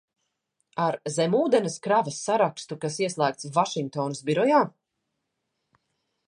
[0.85, 4.63] Ar zemūdenes kravas sarakstu, kas ieslēgts Vašingtonas birojā?